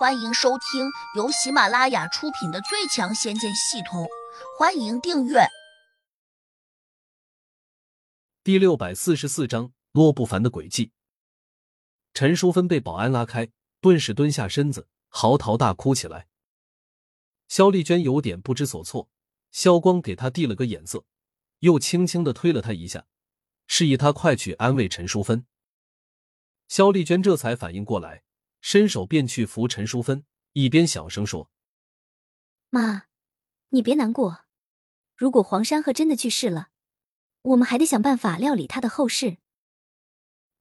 [0.00, 4.04] 欢迎收听由喜马拉雅出品的《最强仙剑系统》，
[4.58, 5.46] 欢迎订阅。
[8.42, 10.92] 第六百四十四章：洛不凡的诡计。
[12.14, 13.50] 陈淑芬被保安拉开，
[13.82, 16.28] 顿时蹲下身子，嚎啕大哭起来。
[17.46, 19.10] 肖丽娟有点不知所措，
[19.50, 21.04] 肖光给她递了个眼色，
[21.58, 23.04] 又轻轻的推了她一下，
[23.66, 25.44] 示意她快去安慰陈淑芬。
[26.68, 28.22] 肖丽娟这才反应过来。
[28.60, 31.50] 伸手便去扶陈淑芬，一边小声说
[32.70, 33.04] ：“妈，
[33.70, 34.44] 你别难过。
[35.16, 36.68] 如果黄山鹤真的去世了，
[37.42, 39.38] 我们还得想办法料理他的后事。”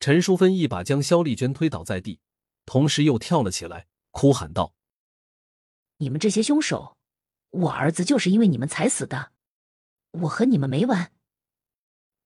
[0.00, 2.20] 陈淑芬一把将肖丽娟推倒在地，
[2.66, 4.74] 同时又跳了起来，哭喊道
[5.98, 6.98] ：“你们这些凶手，
[7.50, 9.32] 我儿子就是因为你们才死的，
[10.10, 11.12] 我和你们没完！”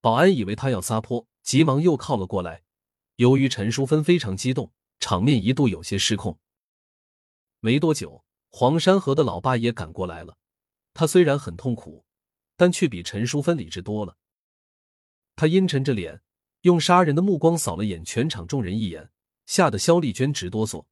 [0.01, 2.63] 保安以为他要撒泼，急忙又靠了过来。
[3.17, 4.73] 由于陈淑芬非常激动。
[5.09, 6.37] 场面一度有些失控。
[7.61, 10.37] 没多久，黄山河的老爸也赶过来了。
[10.93, 12.05] 他虽然很痛苦，
[12.55, 14.17] 但却比陈淑芬理智多了。
[15.35, 16.21] 他阴沉着脸，
[16.61, 19.09] 用杀人的目光扫了眼全场众人一眼，
[19.47, 20.85] 吓得肖丽娟直哆嗦。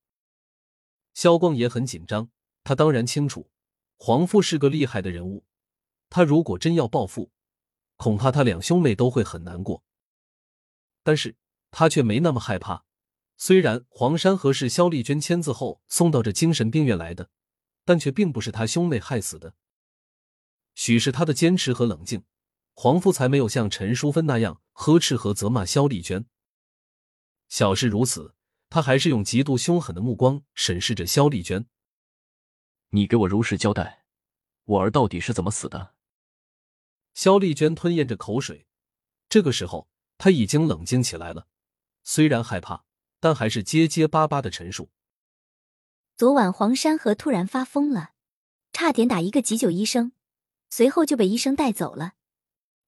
[1.13, 2.31] 肖光也很紧张，
[2.63, 3.52] 他当然清楚
[3.99, 5.45] 黄父是个厉害的人物，
[6.09, 7.29] 他如果真要报复，
[7.97, 9.83] 恐怕他两兄妹都会很难过。
[11.03, 11.35] 但是
[11.69, 12.86] 他却没那么害怕。
[13.38, 17.30] 虽然黄山河是肖丽娟签字后送到这精神病院来的，
[17.85, 19.53] 但却并不是他兄妹害死的。
[20.73, 22.23] 许是他的坚持和冷静，
[22.73, 26.25] 黄父才没有像陈淑芬那样呵斥和责骂肖丽娟。
[27.47, 28.35] 小事如此，
[28.69, 31.67] 他还是用极度凶狠的目光审视着肖丽娟。
[32.89, 34.05] 你给我如实交代，
[34.65, 35.93] 我儿到底是怎么死的？
[37.13, 38.67] 肖丽娟吞咽着口水，
[39.30, 41.47] 这个时候她已经冷静起来了，
[42.03, 42.86] 虽然害怕。
[43.19, 44.89] 但还是结结巴巴的陈述。
[46.15, 48.11] 昨晚黄山河突然发疯了，
[48.73, 50.11] 差点打一个急救医生，
[50.69, 52.13] 随后就被医生带走了。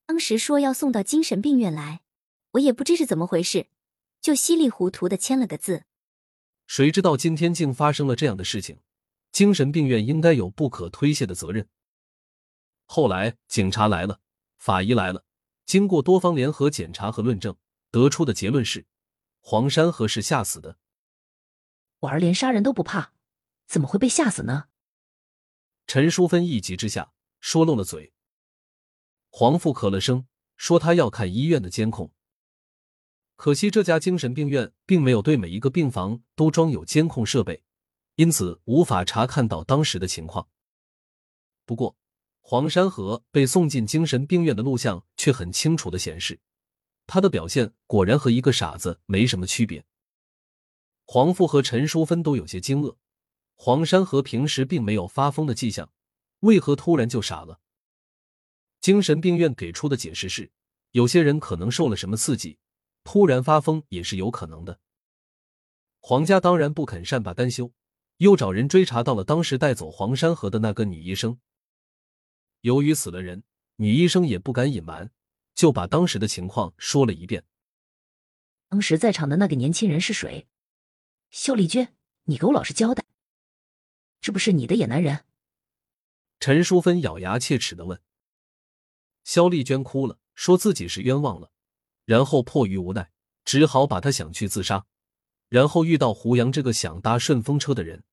[0.05, 2.01] 当时说要送到精神病院来，
[2.51, 3.67] 我也不知是怎么回事，
[4.19, 5.83] 就稀里糊涂的签了个字。
[6.65, 8.79] 谁知道今天竟发生了这样的事情？
[9.31, 11.67] 精神病院应该有不可推卸的责任。
[12.85, 14.19] 后来警察来了，
[14.57, 15.23] 法医来了，
[15.67, 17.55] 经过多方联合检查和论证，
[17.91, 18.87] 得出的结论是。
[19.39, 20.77] 黄山河是吓死的，
[21.99, 23.13] 我儿连杀人都不怕，
[23.67, 24.65] 怎么会被吓死呢？
[25.87, 28.13] 陈淑芬一急之下说漏了嘴。
[29.29, 32.13] 黄父咳了声，说他要看医院的监控。
[33.35, 37.63] 可惜这家精神病院并没有对每一个病房都装有监控设备，
[38.15, 40.49] 因此无法查看到当时的情况。
[41.65, 41.95] 不过，
[42.41, 46.39] 黄山河被送进精神病院的录像却很清楚的显示。
[47.11, 49.83] 他的表现果然和一个傻子没什么区别。
[51.05, 52.97] 黄父和陈淑芬都有些惊愕，
[53.55, 55.91] 黄山河平时并没有发疯的迹象，
[56.41, 57.61] 为何突然就傻了？
[58.79, 60.51] 精神病院给出的解释是，
[60.91, 62.59] 有些人可能受了什么刺激，
[63.03, 64.79] 突然发疯也是有可能的。
[65.99, 67.73] 黄家当然不肯善罢甘休，
[68.17, 71.39] 又找人追查到了当时带走黄山河的那个女医生。
[72.61, 73.43] 由于死了人，
[73.77, 75.11] 女医生也不敢隐瞒。
[75.59, 77.43] 就把当时的情况说了一遍。
[78.69, 80.47] 当时在场的那个年轻人是谁？
[81.31, 81.93] 肖丽娟，
[82.23, 83.03] 你给我老实交代，
[84.21, 85.25] 这不是你的野男人？
[86.39, 88.01] 陈淑芬咬牙切齿的问。
[89.25, 91.51] 肖丽娟哭了，说自己是冤枉了，
[92.05, 93.11] 然后迫于无奈，
[93.43, 94.85] 只好把他想去自杀，
[95.49, 98.05] 然后遇到胡杨这个想搭顺风车的人。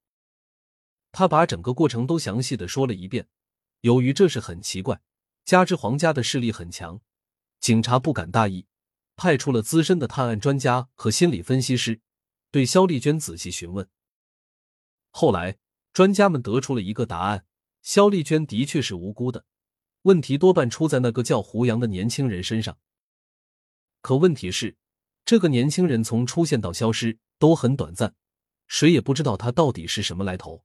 [1.13, 3.29] 他把整个过程都详细的说了一遍。
[3.79, 4.99] 由于这事很奇怪，
[5.45, 6.99] 加之黄家的势力很强。
[7.59, 8.65] 警察不敢大意，
[9.15, 12.01] 派出了资深的探案专家和心理分析师，
[12.51, 13.87] 对肖丽娟仔细询问。
[15.09, 15.57] 后来，
[15.91, 17.45] 专家们得出了一个答案：
[17.81, 19.45] 肖丽娟的确是无辜的，
[20.03, 22.77] 问题多半出在那个叫胡杨的年轻人身上。
[24.01, 24.77] 可问题是，
[25.25, 28.15] 这个年轻人从出现到消失都很短暂，
[28.67, 30.63] 谁也不知道他到底是什么来头。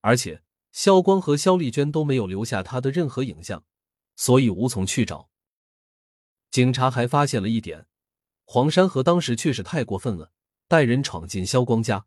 [0.00, 3.64] 而且，肖光和肖丽娟都没有留下他的任何影像，
[4.16, 5.28] 所以无从去找。
[6.56, 7.86] 警察还发现了一点，
[8.46, 10.32] 黄山河当时确实太过分了，
[10.66, 12.06] 带人闯进肖光家，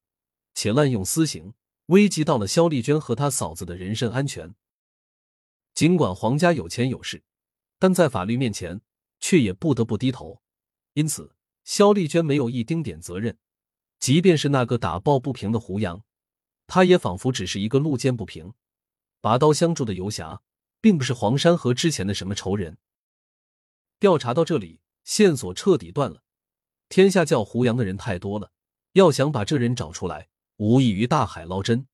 [0.55, 1.53] 且滥用私刑，
[1.85, 4.55] 危及到了肖丽娟和她嫂子的人身安全。
[5.75, 7.21] 尽管黄家有钱有势，
[7.77, 8.81] 但在法律面前
[9.19, 10.41] 却也不得不低头，
[10.93, 13.37] 因此肖丽娟没有一丁点责任。
[13.99, 16.03] 即便是那个打抱不平的胡杨，
[16.65, 18.55] 他也仿佛只是一个路见不平、
[19.21, 20.41] 拔刀相助的游侠，
[20.81, 22.79] 并不是黄山河之前的什么仇人。
[23.99, 26.23] 调查到这里，线索彻底断了。
[26.87, 28.51] 天下叫胡杨的人太多了，
[28.93, 31.87] 要想把这人找出来，无异于大海捞针。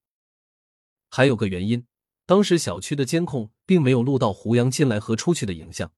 [1.09, 1.87] 还有个原因，
[2.25, 5.91] 当时小区的监控并没有录到胡杨进来和出去的影像。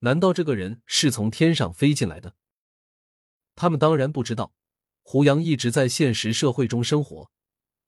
[0.00, 2.34] 难道这个人是从天上飞进来的？
[3.54, 4.54] 他们当然不知道，
[5.02, 7.30] 胡杨一直在现实社会中生活，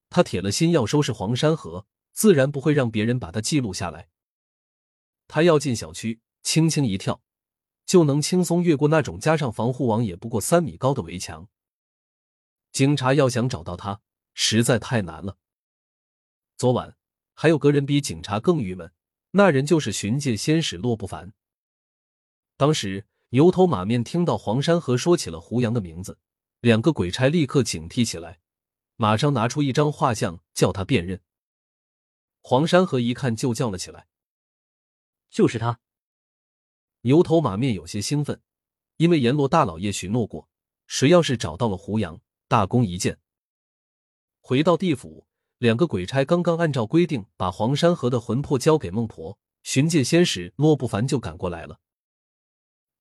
[0.09, 4.09] 他铁了心要收拾黄山河，自然不会让别人把他记录下来。
[5.27, 7.23] 他要进小区，轻轻一跳，
[7.87, 11.49] 就能轻松越过那种加上防护网也不过三米高的围墙。
[12.73, 14.01] 警察要想找到他，
[14.35, 15.37] 实在太难了。
[16.57, 16.97] 昨晚
[17.35, 18.93] 还有个人比警察更郁闷，
[19.33, 21.33] 那人就是巡界仙使洛不凡。
[22.57, 26.19] 当时牛头马面听到黄山河说起了胡杨的名字，
[26.61, 28.41] 两个鬼差立刻警惕起来，
[28.97, 31.21] 马上拿出一张画像叫他辨认。
[32.41, 34.07] 黄山河一看就叫了起来
[35.31, 35.81] ：“就是他！”
[37.03, 38.41] 牛头马面有些兴奋，
[38.97, 40.49] 因为阎罗大老爷许诺过，
[40.87, 43.19] 谁要是找到了胡杨，大功一件。
[44.41, 45.27] 回到地府，
[45.59, 51.81] 两个鬼差刚刚按照规定把黄山河的魂魄交给孟婆，巡界仙使洛不凡就赶过来了。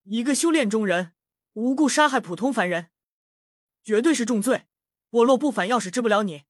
[0.04, 1.14] 一个修炼中人，
[1.54, 2.90] 无故杀害普通凡人，
[3.84, 4.66] 绝对是重罪。
[5.12, 6.46] 我洛不凡要是治不了你，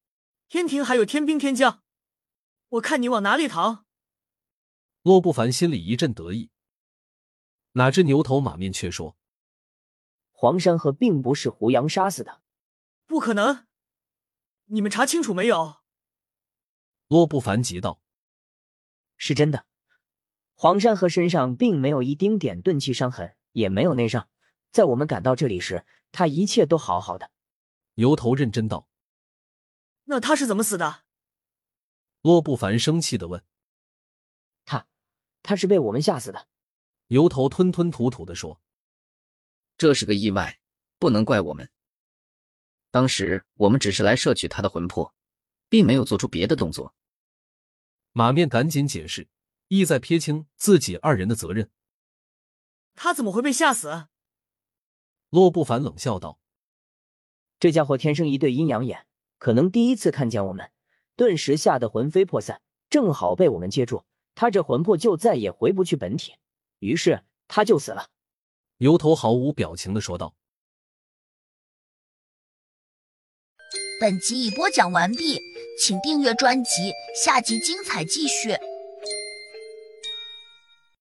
[0.48, 1.82] 天庭还有天兵天将，
[2.70, 3.84] 我看你往哪里逃！
[5.02, 6.51] 洛不凡心里一阵得意，
[7.72, 9.16] 哪知牛头马面却说
[10.32, 12.42] ：“黄山河并不是胡杨杀死的，
[13.06, 13.66] 不可能！
[14.66, 15.82] 你们查清楚没有？”
[17.08, 18.00] 洛不凡急道
[19.16, 19.66] ：“是真的，
[20.54, 24.30] 黄山河身上并没有一丁点钝器伤痕。”也没有内伤，
[24.70, 27.30] 在我们赶到这里时，他一切都好好的。
[27.96, 28.88] 牛头认真道
[30.04, 31.04] ：“那他是怎么死的？”
[32.22, 33.44] 洛不凡生气的问
[34.64, 34.86] ：“他，
[35.42, 36.48] 他是被我们吓死的。”
[37.12, 38.58] 牛头吞吞吐吐的说
[39.76, 40.58] ：“这是个意外，
[40.98, 41.70] 不能怪我们。
[42.90, 45.14] 当时我们只是来摄取他的魂魄，
[45.68, 46.94] 并没有做出别的动作。”
[48.12, 49.28] 马面赶紧解释，
[49.68, 51.70] 意在撇清自己二人的责任。
[52.94, 54.06] 他怎么会被吓死？
[55.28, 56.38] 洛不凡冷笑道
[57.60, 59.06] ：“这家伙天生一对阴阳眼，
[59.36, 60.72] 可能第一次看见我们，
[61.14, 66.36] 顿时吓得魂飞魄散，正好被我们接住，他这魂魄就再也回不去本体，
[66.82, 68.08] 于是他就死了。”
[68.78, 70.34] 牛头毫无表情的说道。
[74.00, 75.38] 本集已播讲完毕，
[75.78, 76.92] 请订阅专辑，
[77.24, 78.58] 下集精彩继续。